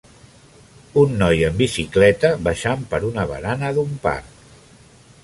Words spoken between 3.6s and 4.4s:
d'un parc